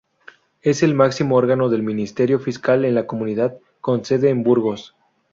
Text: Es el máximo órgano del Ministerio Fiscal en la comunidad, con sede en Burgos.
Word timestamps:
Es 0.63 0.81
el 0.81 0.95
máximo 0.95 1.35
órgano 1.35 1.69
del 1.69 1.83
Ministerio 1.83 2.39
Fiscal 2.39 2.85
en 2.85 2.95
la 2.95 3.05
comunidad, 3.05 3.59
con 3.81 4.03
sede 4.03 4.29
en 4.31 4.41
Burgos. 4.41 4.95